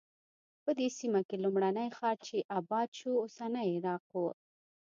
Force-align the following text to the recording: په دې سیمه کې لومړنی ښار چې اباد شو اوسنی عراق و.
په 0.63 0.71
دې 0.79 0.87
سیمه 0.99 1.21
کې 1.27 1.37
لومړنی 1.43 1.89
ښار 1.97 2.17
چې 2.27 2.37
اباد 2.59 2.89
شو 2.99 3.11
اوسنی 3.23 3.65
عراق 3.75 4.03
و. 4.15 4.21